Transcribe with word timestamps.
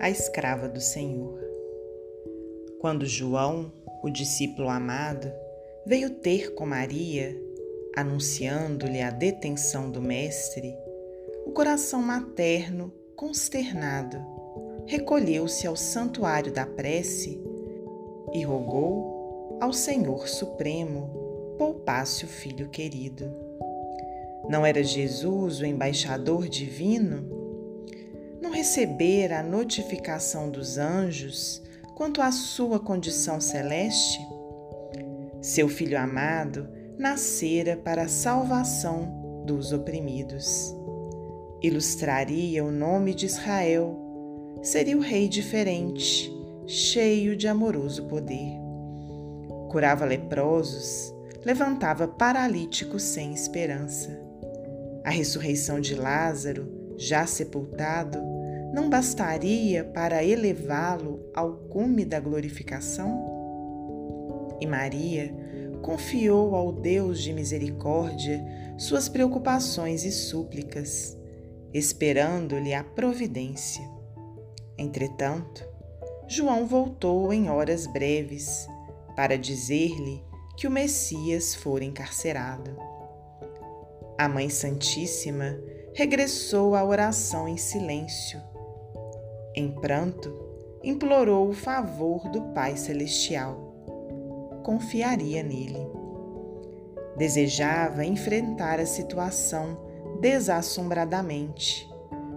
a 0.00 0.08
escrava 0.08 0.66
do 0.66 0.80
Senhor. 0.80 1.38
Quando 2.80 3.04
João, 3.04 3.70
o 4.02 4.08
discípulo 4.08 4.70
amado, 4.70 5.30
veio 5.84 6.08
ter 6.08 6.54
com 6.54 6.64
Maria, 6.64 7.38
anunciando-lhe 7.94 9.02
a 9.02 9.10
detenção 9.10 9.90
do 9.90 10.00
Mestre, 10.00 10.74
o 11.44 11.52
coração 11.52 12.00
materno, 12.00 12.90
consternado, 13.14 14.16
recolheu-se 14.86 15.66
ao 15.66 15.76
santuário 15.76 16.50
da 16.50 16.64
prece 16.64 17.38
e 18.32 18.42
rogou 18.42 19.58
ao 19.60 19.72
Senhor 19.72 20.26
Supremo 20.26 21.54
poupasse 21.58 22.24
o 22.24 22.28
filho 22.28 22.70
querido. 22.70 23.30
Não 24.48 24.64
era 24.64 24.82
Jesus 24.82 25.60
o 25.60 25.66
embaixador 25.66 26.48
divino? 26.48 27.39
Não 28.40 28.50
recebera 28.50 29.40
a 29.40 29.42
notificação 29.42 30.50
dos 30.50 30.78
anjos 30.78 31.62
quanto 31.94 32.22
à 32.22 32.32
sua 32.32 32.80
condição 32.80 33.40
celeste? 33.40 34.18
Seu 35.42 35.68
filho 35.68 35.98
amado 35.98 36.68
nascera 36.98 37.76
para 37.76 38.02
a 38.02 38.08
salvação 38.08 39.44
dos 39.46 39.72
oprimidos. 39.72 40.74
Ilustraria 41.62 42.64
o 42.64 42.70
nome 42.70 43.14
de 43.14 43.26
Israel, 43.26 43.98
seria 44.62 44.96
o 44.96 45.00
rei 45.00 45.28
diferente, 45.28 46.32
cheio 46.66 47.36
de 47.36 47.46
amoroso 47.46 48.04
poder. 48.04 48.52
Curava 49.70 50.04
leprosos, 50.04 51.14
levantava 51.44 52.08
paralíticos 52.08 53.02
sem 53.02 53.32
esperança. 53.32 54.18
A 55.04 55.10
ressurreição 55.10 55.80
de 55.80 55.94
Lázaro, 55.94 56.79
já 57.00 57.26
sepultado, 57.26 58.18
não 58.74 58.90
bastaria 58.90 59.82
para 59.82 60.22
elevá-lo 60.22 61.30
ao 61.34 61.54
cume 61.54 62.04
da 62.04 62.20
glorificação? 62.20 63.26
E 64.60 64.66
Maria 64.66 65.34
confiou 65.80 66.54
ao 66.54 66.70
Deus 66.70 67.22
de 67.22 67.32
misericórdia 67.32 68.44
suas 68.76 69.08
preocupações 69.08 70.04
e 70.04 70.12
súplicas, 70.12 71.16
esperando-lhe 71.72 72.74
a 72.74 72.84
providência. 72.84 73.82
Entretanto, 74.76 75.66
João 76.28 76.66
voltou 76.66 77.32
em 77.32 77.48
horas 77.48 77.86
breves 77.86 78.68
para 79.16 79.38
dizer-lhe 79.38 80.22
que 80.58 80.66
o 80.66 80.70
Messias 80.70 81.54
fora 81.54 81.82
encarcerado. 81.82 82.76
A 84.18 84.28
Mãe 84.28 84.50
Santíssima 84.50 85.58
regressou 86.00 86.74
à 86.74 86.82
oração 86.82 87.46
em 87.46 87.58
silêncio 87.58 88.40
em 89.54 89.70
pranto, 89.70 90.34
implorou 90.82 91.50
o 91.50 91.52
favor 91.52 92.26
do 92.30 92.40
Pai 92.54 92.74
Celestial. 92.74 93.74
Confiaria 94.62 95.42
nele. 95.42 95.86
Desejava 97.18 98.02
enfrentar 98.02 98.80
a 98.80 98.86
situação 98.86 99.78
desassombradamente, 100.22 101.86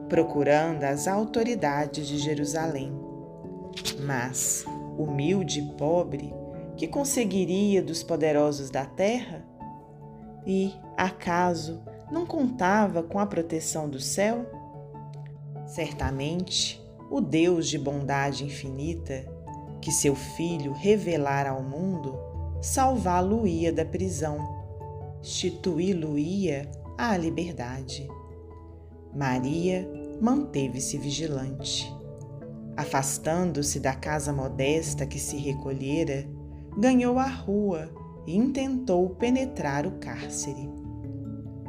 procurando 0.10 0.84
as 0.84 1.08
autoridades 1.08 2.06
de 2.06 2.18
Jerusalém. 2.18 2.92
Mas, 4.06 4.66
humilde 4.98 5.62
e 5.62 5.78
pobre, 5.78 6.34
que 6.76 6.86
conseguiria 6.86 7.82
dos 7.82 8.04
poderosos 8.04 8.70
da 8.70 8.86
terra? 8.86 9.46
E, 10.46 10.74
acaso, 10.98 11.82
não 12.14 12.28
contava 12.28 13.02
com 13.02 13.18
a 13.18 13.26
proteção 13.26 13.90
do 13.90 14.00
céu? 14.00 14.46
Certamente, 15.66 16.80
o 17.10 17.20
Deus 17.20 17.68
de 17.68 17.80
bondade 17.80 18.46
infinita, 18.46 19.26
que 19.82 19.92
seu 19.92 20.16
Filho 20.16 20.74
revelara 20.74 21.50
ao 21.50 21.64
mundo, 21.64 22.16
salvá-lo-ia 22.62 23.74
da 23.74 23.84
prisão, 23.84 24.38
instituí-lo-ia 25.22 26.70
à 26.98 27.18
liberdade. 27.18 28.08
Maria 29.14 29.90
manteve-se 30.22 31.00
vigilante. 31.00 31.92
Afastando-se 32.78 33.80
da 33.80 33.94
casa 33.94 34.32
modesta 34.32 35.06
que 35.06 35.20
se 35.20 35.38
recolhera, 35.38 36.28
ganhou 36.78 37.18
a 37.18 37.28
rua 37.28 37.90
e 38.28 38.36
intentou 38.38 39.10
penetrar 39.16 39.86
o 39.88 39.94
cárcere. 39.94 40.83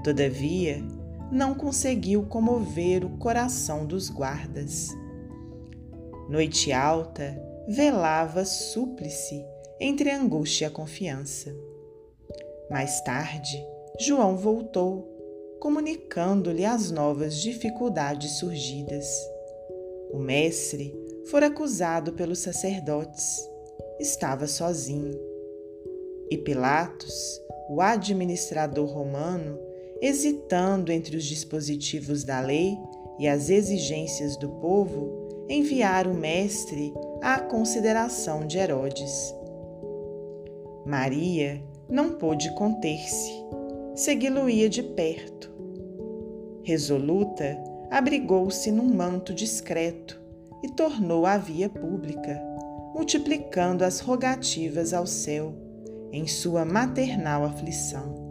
Todavia, 0.05 0.85
não 1.33 1.55
conseguiu 1.55 2.25
comover 2.27 3.05
o 3.05 3.17
coração 3.19 3.85
dos 3.85 4.09
guardas 4.09 4.91
Noite 6.29 6.73
alta, 6.73 7.39
velava 7.69 8.47
súplice 8.47 9.45
entre 9.79 10.09
a 10.11 10.19
angústia 10.19 10.65
e 10.65 10.69
a 10.69 10.71
confiança. 10.71 11.55
Mais 12.71 13.03
tarde, 13.03 13.63
João 14.01 14.35
voltou, 14.35 15.07
comunicando-lhe 15.61 16.65
as 16.65 16.91
novas 16.91 17.37
dificuldades 17.37 18.39
surgidas. 18.39 19.07
O 20.13 20.19
mestre 20.19 20.97
fora 21.27 21.49
acusado 21.49 22.15
pelos 22.15 22.39
sacerdotes. 22.39 23.47
Estava 24.01 24.47
sozinho. 24.47 25.21
E 26.31 26.39
Pilatos, 26.39 27.39
o 27.69 27.83
administrador 27.83 28.87
romano, 28.89 29.59
hesitando 30.01 30.93
entre 30.93 31.17
os 31.17 31.25
dispositivos 31.25 32.25
da 32.25 32.41
lei 32.41 32.77
e 33.19 33.27
as 33.29 33.49
exigências 33.49 34.37
do 34.37 34.49
povo, 34.49 35.47
enviar 35.49 36.07
o 36.07 36.15
Mestre 36.15 36.93
à 37.23 37.39
consideração 37.41 38.47
de 38.47 38.59
Herodes. 38.59 39.35
Maria 40.87 41.63
não 41.89 42.13
pôde 42.13 42.53
conter-se, 42.55 43.33
segui-lo-ia 43.95 44.69
de 44.69 44.83
perto. 44.83 45.53
Resoluta, 46.63 47.57
abrigou-se 47.91 48.71
num 48.71 48.93
manto 48.95 49.33
discreto 49.33 50.21
e 50.63 50.69
tornou 50.69 51.27
a 51.27 51.37
via 51.37 51.69
pública, 51.69 52.43
multiplicando 52.95 53.85
as 53.85 54.01
rogativas 54.01 54.95
ao 54.95 55.07
céu 55.07 55.55
em 56.11 56.27
sua 56.27 56.65
maternal 56.65 57.45
aflição. 57.45 58.24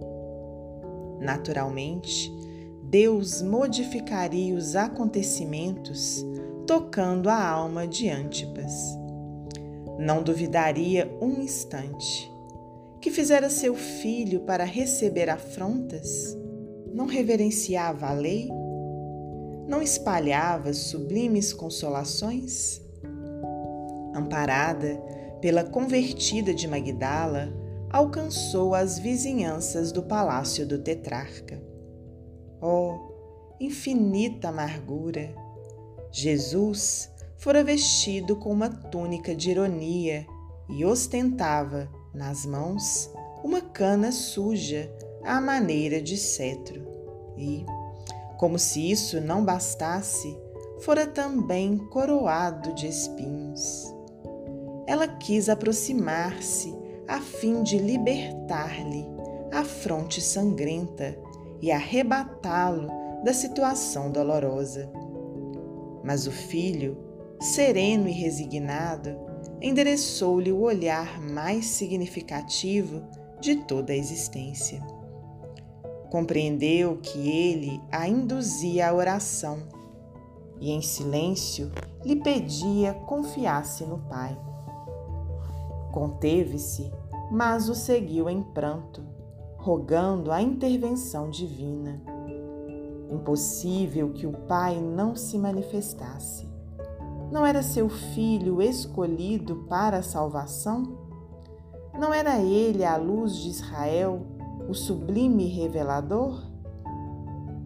Naturalmente, 1.23 2.31
Deus 2.83 3.41
modificaria 3.41 4.53
os 4.53 4.75
acontecimentos 4.75 6.23
tocando 6.67 7.29
a 7.29 7.47
alma 7.47 7.87
de 7.87 8.09
Antipas. 8.09 8.73
Não 9.97 10.21
duvidaria 10.21 11.09
um 11.21 11.41
instante 11.41 12.31
que 12.99 13.09
fizera 13.09 13.49
seu 13.49 13.73
filho 13.73 14.41
para 14.41 14.63
receber 14.63 15.29
afrontas, 15.29 16.37
não 16.93 17.05
reverenciava 17.05 18.07
a 18.07 18.13
lei, 18.13 18.49
não 19.67 19.81
espalhava 19.81 20.73
sublimes 20.73 21.53
consolações? 21.53 22.81
Amparada 24.13 25.01
pela 25.41 25.63
convertida 25.63 26.53
de 26.53 26.67
Magdala, 26.67 27.62
alcançou 27.93 28.73
as 28.73 28.97
vizinhanças 28.97 29.91
do 29.91 30.01
palácio 30.01 30.67
do 30.67 30.79
tetrarca. 30.79 31.61
Oh, 32.59 32.97
infinita 33.59 34.49
amargura! 34.49 35.35
Jesus 36.11 37.11
fora 37.37 37.63
vestido 37.63 38.35
com 38.35 38.51
uma 38.51 38.69
túnica 38.69 39.35
de 39.35 39.51
ironia 39.51 40.25
e 40.67 40.83
ostentava 40.83 41.87
nas 42.11 42.47
mãos 42.47 43.11
uma 43.43 43.61
cana 43.61 44.11
suja 44.11 44.91
à 45.23 45.39
maneira 45.39 46.01
de 46.01 46.17
cetro. 46.17 46.87
E, 47.37 47.63
como 48.39 48.57
se 48.57 48.89
isso 48.89 49.21
não 49.21 49.45
bastasse, 49.45 50.35
fora 50.79 51.05
também 51.05 51.77
coroado 51.77 52.73
de 52.73 52.87
espinhos. 52.87 53.93
Ela 54.87 55.07
quis 55.07 55.47
aproximar-se 55.47 56.82
a 57.13 57.19
fim 57.19 57.61
de 57.61 57.77
libertar-lhe 57.77 59.05
a 59.51 59.63
fronte 59.63 60.19
sangrenta 60.19 61.15
e 61.61 61.71
arrebatá-lo 61.71 62.87
da 63.23 63.31
situação 63.31 64.11
dolorosa. 64.11 64.91
Mas 66.03 66.25
o 66.25 66.31
filho, 66.31 66.97
sereno 67.39 68.09
e 68.09 68.11
resignado, 68.11 69.15
endereçou-lhe 69.61 70.51
o 70.51 70.61
olhar 70.61 71.21
mais 71.21 71.67
significativo 71.67 73.03
de 73.39 73.57
toda 73.57 73.93
a 73.93 73.95
existência. 73.95 74.81
Compreendeu 76.09 76.97
que 76.97 77.29
ele 77.29 77.79
a 77.91 78.07
induzia 78.07 78.89
à 78.89 78.93
oração 78.93 79.59
e, 80.59 80.71
em 80.71 80.81
silêncio, 80.81 81.71
lhe 82.03 82.15
pedia 82.15 82.95
confiasse 83.05 83.85
no 83.85 83.99
Pai. 83.99 84.35
Conteve-se, 85.91 86.91
mas 87.33 87.67
o 87.67 87.73
seguiu 87.73 88.29
em 88.29 88.43
pranto, 88.43 89.03
rogando 89.57 90.31
a 90.31 90.39
intervenção 90.39 91.31
divina. 91.31 91.99
Impossível 93.09 94.11
que 94.13 94.27
o 94.27 94.33
Pai 94.33 94.79
não 94.79 95.15
se 95.15 95.39
manifestasse. 95.39 96.47
Não 97.31 97.43
era 97.43 97.63
seu 97.63 97.89
filho 97.89 98.61
escolhido 98.61 99.65
para 99.67 99.97
a 99.97 100.03
salvação? 100.03 100.95
Não 101.99 102.13
era 102.13 102.39
ele 102.39 102.85
a 102.85 102.97
luz 102.97 103.35
de 103.35 103.49
Israel, 103.49 104.21
o 104.69 104.75
sublime 104.75 105.47
revelador? 105.47 106.39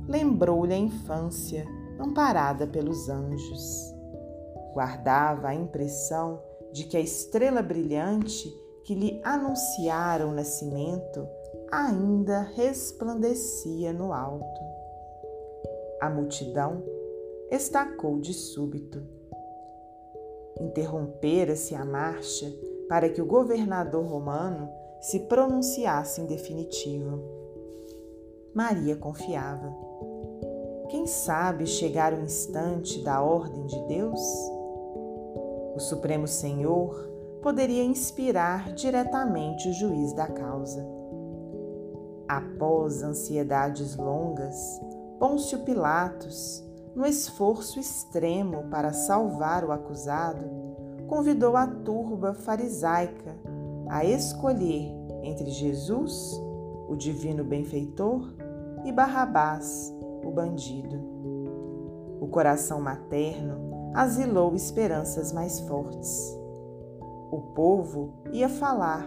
Lembrou-lhe 0.07 0.73
a 0.73 0.77
infância, 0.77 1.67
amparada 1.99 2.65
pelos 2.65 3.09
anjos. 3.09 3.93
Guardava 4.73 5.49
a 5.49 5.55
impressão 5.55 6.39
de 6.71 6.85
que 6.85 6.95
a 6.95 7.01
estrela 7.01 7.61
brilhante 7.61 8.49
que 8.87 8.95
lhe 8.95 9.19
anunciara 9.21 10.25
o 10.25 10.31
nascimento 10.31 11.27
ainda 11.69 12.39
resplandecia 12.55 13.91
no 13.91 14.13
alto. 14.13 14.61
A 15.99 16.09
multidão 16.09 16.81
estacou 17.51 18.17
de 18.17 18.33
súbito. 18.33 19.03
Interrompera-se 20.61 21.75
a 21.75 21.83
marcha 21.83 22.49
para 22.87 23.09
que 23.09 23.21
o 23.21 23.25
governador 23.25 24.05
romano 24.05 24.69
se 25.01 25.19
pronunciasse 25.19 26.21
em 26.21 26.25
definitivo. 26.25 27.21
Maria 28.53 28.95
confiava. 28.95 29.69
Quem 30.87 31.05
sabe 31.05 31.67
chegar 31.67 32.13
o 32.13 32.21
instante 32.21 33.03
da 33.03 33.21
ordem 33.21 33.65
de 33.65 33.81
Deus? 33.87 34.21
O 35.75 35.77
Supremo 35.77 36.25
Senhor 36.25 37.16
poderia 37.47 37.85
inspirar 37.85 38.73
diretamente 38.73 39.69
o 39.69 39.73
juiz 39.73 40.11
da 40.11 40.27
causa. 40.27 40.85
Após 42.27 43.01
ansiedades 43.01 43.95
longas, 43.95 44.53
Pôncio 45.17 45.59
Pilatos, 45.59 46.61
no 46.94 47.05
esforço 47.05 47.79
extremo 47.79 48.65
para 48.69 48.91
salvar 48.91 49.63
o 49.63 49.71
acusado, 49.71 50.44
convidou 51.07 51.55
a 51.55 51.65
turba 51.65 52.33
farisaica 52.33 53.38
a 53.88 54.03
escolher 54.03 54.91
entre 55.23 55.49
Jesus, 55.49 56.38
o 56.89 56.97
divino 56.97 57.45
benfeitor, 57.45 58.29
e 58.83 58.91
Barrabás, 58.91 59.95
o 60.21 60.31
bandido. 60.31 60.99
O 62.19 62.27
coração 62.27 62.81
materno 62.81 63.94
asilou 63.95 64.53
esperanças 64.53 65.31
mais 65.31 65.61
fortes. 65.61 66.36
O 67.29 67.41
povo 67.53 68.13
ia 68.31 68.47
falar 68.47 69.06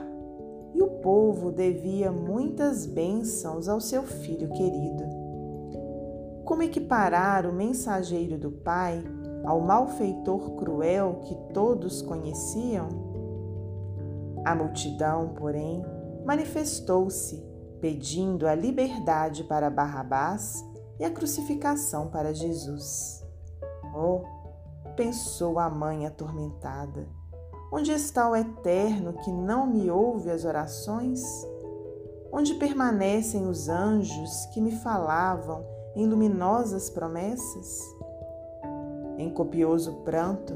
e 0.75 0.83
o 0.83 0.89
povo 1.01 1.51
devia 1.51 2.13
muitas 2.13 2.85
bênçãos 2.85 3.69
ao 3.69 3.81
seu 3.81 4.03
filho 4.03 4.51
querido. 4.51 5.05
Como 6.45 6.63
equiparar 6.63 7.47
o 7.47 7.53
mensageiro 7.53 8.37
do 8.37 8.51
Pai 8.51 9.03
ao 9.45 9.61
malfeitor 9.61 10.57
cruel 10.57 11.21
que 11.23 11.35
todos 11.55 12.03
conheciam? 12.03 12.89
A 14.45 14.55
multidão, 14.55 15.31
porém, 15.35 15.83
manifestou-se, 16.25 17.43
pedindo 17.81 18.47
a 18.47 18.55
liberdade 18.55 19.45
para 19.45 19.71
Barrabás 19.71 20.63
e 20.99 21.05
a 21.05 21.11
crucificação 21.11 22.09
para 22.09 22.35
Jesus. 22.35 23.25
Oh, 23.95 24.23
pensou 24.95 25.59
a 25.59 25.71
mãe 25.71 26.07
atormentada 26.07 27.20
Onde 27.73 27.93
está 27.93 28.29
o 28.29 28.35
Eterno 28.35 29.13
que 29.13 29.31
não 29.31 29.65
me 29.65 29.89
ouve 29.89 30.29
as 30.29 30.45
orações? 30.45 31.23
Onde 32.33 32.55
permanecem 32.55 33.47
os 33.47 33.69
anjos 33.69 34.47
que 34.47 34.61
me 34.61 34.73
falavam 34.73 35.65
em 35.95 36.05
luminosas 36.05 36.91
promessas? 36.91 37.81
Em 39.17 39.31
copioso 39.31 39.99
pranto, 40.05 40.53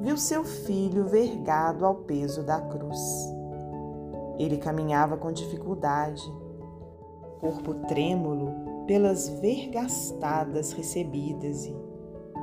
viu 0.00 0.16
seu 0.16 0.42
filho 0.42 1.04
vergado 1.04 1.84
ao 1.84 1.96
peso 1.96 2.42
da 2.42 2.58
cruz. 2.58 2.98
Ele 4.38 4.56
caminhava 4.56 5.18
com 5.18 5.30
dificuldade, 5.30 6.22
corpo 7.40 7.74
trêmulo 7.86 8.86
pelas 8.86 9.28
vergastadas 9.28 10.72
recebidas 10.72 11.66
e, 11.66 11.76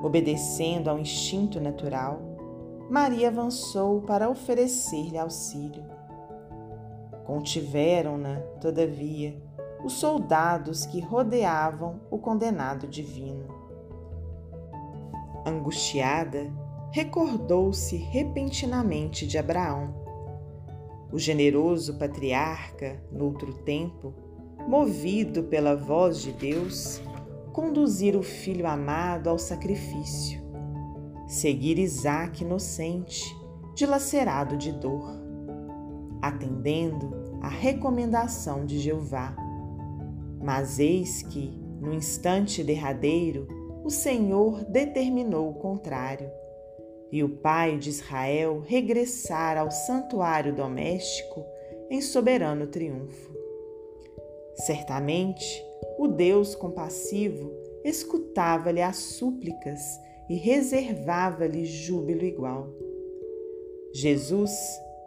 obedecendo 0.03 0.89
ao 0.89 0.99
instinto 0.99 1.59
natural, 1.59 2.30
Maria 2.91 3.29
avançou 3.29 4.01
para 4.01 4.29
oferecer-lhe 4.29 5.17
auxílio. 5.17 5.81
Contiveram-na, 7.23 8.41
todavia, 8.59 9.41
os 9.81 9.93
soldados 9.93 10.85
que 10.85 10.99
rodeavam 10.99 12.01
o 12.11 12.17
condenado 12.17 12.87
divino. 12.87 13.45
Angustiada, 15.45 16.51
recordou-se 16.91 17.95
repentinamente 17.95 19.25
de 19.25 19.37
Abraão. 19.37 19.95
O 21.13 21.17
generoso 21.17 21.97
patriarca, 21.97 23.01
noutro 23.09 23.53
tempo, 23.53 24.13
movido 24.67 25.43
pela 25.43 25.77
voz 25.77 26.21
de 26.21 26.33
Deus, 26.33 27.01
conduzira 27.53 28.19
o 28.19 28.23
filho 28.23 28.67
amado 28.67 29.29
ao 29.29 29.39
sacrifício 29.39 30.40
seguir 31.31 31.79
Isaac 31.79 32.43
inocente, 32.43 33.33
dilacerado 33.73 34.57
de 34.57 34.69
dor, 34.73 35.09
atendendo 36.21 37.39
à 37.41 37.47
recomendação 37.47 38.65
de 38.65 38.77
Jeová. 38.77 39.33
Mas 40.43 40.77
eis 40.77 41.21
que, 41.21 41.57
no 41.79 41.93
instante 41.93 42.61
derradeiro, 42.61 43.47
o 43.81 43.89
Senhor 43.89 44.65
determinou 44.65 45.49
o 45.49 45.53
contrário, 45.53 46.29
e 47.09 47.23
o 47.23 47.29
pai 47.29 47.77
de 47.77 47.89
Israel 47.89 48.61
regressara 48.67 49.61
ao 49.61 49.71
santuário 49.71 50.53
doméstico 50.53 51.45
em 51.89 52.01
soberano 52.01 52.67
triunfo. 52.67 53.31
Certamente, 54.65 55.63
o 55.97 56.09
Deus 56.09 56.55
compassivo 56.55 57.53
escutava-lhe 57.85 58.81
as 58.81 58.97
súplicas 58.97 59.79
e 60.31 60.35
reservava-lhe 60.35 61.65
júbilo 61.65 62.23
igual. 62.23 62.69
Jesus 63.93 64.49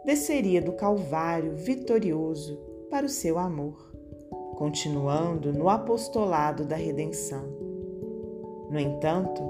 desceria 0.05 0.61
do 0.61 0.73
Calvário 0.73 1.55
vitorioso 1.55 2.59
para 2.91 3.07
o 3.07 3.09
seu 3.09 3.39
amor, 3.39 3.91
continuando 4.55 5.51
no 5.51 5.67
apostolado 5.67 6.63
da 6.63 6.75
redenção. 6.75 7.43
No 8.69 8.79
entanto, 8.79 9.41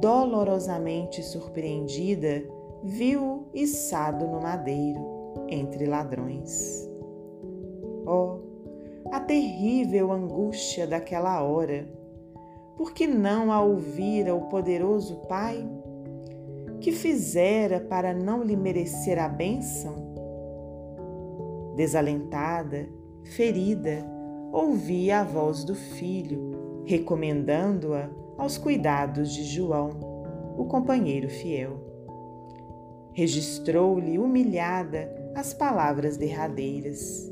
dolorosamente 0.00 1.22
surpreendida, 1.22 2.42
viu-o 2.82 3.44
içado 3.52 4.26
no 4.26 4.40
madeiro, 4.40 5.04
entre 5.50 5.84
ladrões. 5.84 6.88
Oh, 8.06 8.38
a 9.12 9.20
terrível 9.20 10.12
angústia 10.12 10.86
daquela 10.86 11.42
hora! 11.42 11.99
Por 12.80 12.94
que 12.94 13.06
não 13.06 13.52
a 13.52 13.60
ouvira 13.60 14.34
o 14.34 14.48
poderoso 14.48 15.16
Pai? 15.28 15.68
Que 16.80 16.90
fizera 16.90 17.78
para 17.78 18.14
não 18.14 18.42
lhe 18.42 18.56
merecer 18.56 19.18
a 19.18 19.28
bênção? 19.28 20.14
Desalentada, 21.76 22.88
ferida, 23.22 24.02
ouvia 24.50 25.20
a 25.20 25.24
voz 25.24 25.62
do 25.62 25.74
filho, 25.74 26.82
recomendando-a 26.86 28.08
aos 28.38 28.56
cuidados 28.56 29.34
de 29.34 29.44
João, 29.44 29.90
o 30.56 30.64
companheiro 30.64 31.28
fiel. 31.28 31.76
Registrou-lhe 33.12 34.18
humilhada 34.18 35.32
as 35.34 35.52
palavras 35.52 36.16
derradeiras. 36.16 37.30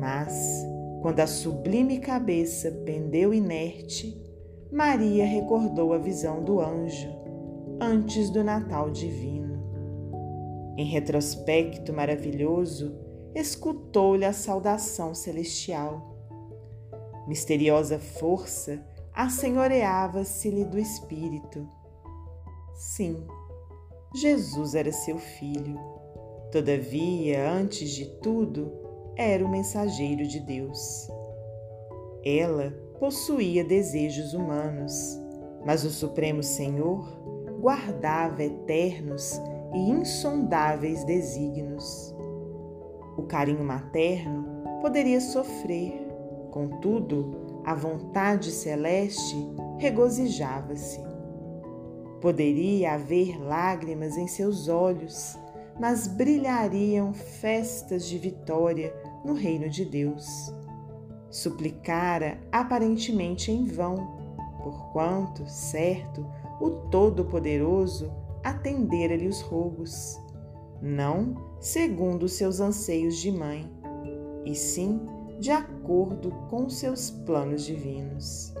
Mas, 0.00 0.66
quando 1.00 1.20
a 1.20 1.28
sublime 1.28 2.00
cabeça 2.00 2.72
pendeu 2.84 3.32
inerte, 3.32 4.31
Maria 4.72 5.26
recordou 5.26 5.92
a 5.92 5.98
visão 5.98 6.42
do 6.42 6.58
anjo 6.58 7.14
antes 7.78 8.30
do 8.30 8.42
Natal 8.42 8.90
divino. 8.90 9.60
Em 10.78 10.86
retrospecto 10.86 11.92
maravilhoso, 11.92 12.96
escutou-lhe 13.34 14.24
a 14.24 14.32
saudação 14.32 15.14
celestial. 15.14 16.16
Misteriosa 17.28 17.98
força 17.98 18.82
assenhoreava-se-lhe 19.12 20.64
do 20.64 20.78
espírito. 20.78 21.68
Sim, 22.72 23.26
Jesus 24.14 24.74
era 24.74 24.90
seu 24.90 25.18
filho. 25.18 25.78
Todavia, 26.50 27.46
antes 27.46 27.90
de 27.90 28.06
tudo, 28.22 28.72
era 29.16 29.44
o 29.44 29.50
mensageiro 29.50 30.26
de 30.26 30.40
Deus. 30.40 31.08
Ela 32.24 32.72
possuía 33.02 33.64
desejos 33.64 34.32
humanos, 34.32 35.20
mas 35.66 35.84
o 35.84 35.90
Supremo 35.90 36.40
Senhor 36.40 37.04
guardava 37.60 38.44
eternos 38.44 39.42
e 39.74 39.90
insondáveis 39.90 41.02
desígnios. 41.02 42.14
O 43.16 43.24
carinho 43.24 43.64
materno 43.64 44.46
poderia 44.80 45.20
sofrer, 45.20 46.00
contudo, 46.52 47.62
a 47.64 47.74
vontade 47.74 48.52
celeste 48.52 49.36
regozijava-se. 49.78 51.00
Poderia 52.20 52.92
haver 52.92 53.36
lágrimas 53.36 54.16
em 54.16 54.28
seus 54.28 54.68
olhos, 54.68 55.36
mas 55.80 56.06
brilhariam 56.06 57.12
festas 57.12 58.06
de 58.06 58.16
vitória 58.16 58.94
no 59.24 59.34
reino 59.34 59.68
de 59.68 59.84
Deus. 59.84 60.54
Suplicara 61.32 62.38
aparentemente 62.52 63.50
em 63.50 63.64
vão, 63.64 63.96
porquanto, 64.62 65.48
certo, 65.48 66.26
o 66.60 66.70
Todo-Poderoso 66.90 68.12
atendera-lhe 68.44 69.26
os 69.26 69.40
rogos, 69.40 70.20
não 70.82 71.34
segundo 71.58 72.28
seus 72.28 72.60
anseios 72.60 73.16
de 73.16 73.32
mãe, 73.32 73.66
e 74.44 74.54
sim 74.54 75.00
de 75.40 75.50
acordo 75.50 76.30
com 76.50 76.68
seus 76.68 77.10
planos 77.10 77.64
divinos. 77.64 78.52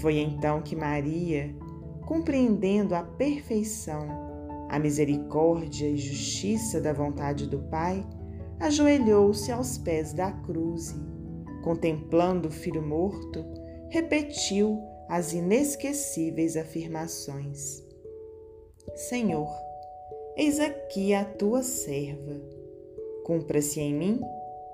Foi 0.00 0.18
então 0.18 0.62
que 0.62 0.74
Maria, 0.74 1.54
compreendendo 2.04 2.96
a 2.96 3.04
perfeição, 3.04 4.08
a 4.68 4.76
misericórdia 4.76 5.86
e 5.86 5.96
justiça 5.96 6.80
da 6.80 6.92
vontade 6.92 7.46
do 7.46 7.60
Pai, 7.60 8.04
ajoelhou-se 8.58 9.52
aos 9.52 9.78
pés 9.78 10.12
da 10.12 10.32
cruz 10.32 10.96
contemplando 11.62 12.48
o 12.48 12.52
filho 12.52 12.82
morto, 12.82 13.44
repetiu 13.88 14.80
as 15.08 15.32
inesquecíveis 15.32 16.56
afirmações: 16.56 17.82
Senhor, 18.94 19.50
eis 20.36 20.60
aqui 20.60 21.12
a 21.12 21.24
tua 21.24 21.62
serva, 21.62 22.40
cumpra-se 23.24 23.80
em 23.80 23.94
mim 23.94 24.20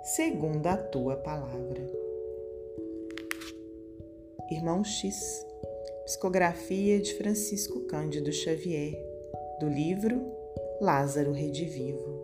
segundo 0.02 0.66
a 0.68 0.76
tua 0.76 1.16
palavra. 1.16 1.84
Irmão 4.50 4.84
X, 4.84 5.44
psicografia 6.04 7.00
de 7.00 7.14
Francisco 7.14 7.80
Cândido 7.86 8.32
Xavier, 8.32 8.94
do 9.58 9.68
livro 9.68 10.24
Lázaro 10.80 11.32
Redivivo. 11.32 12.15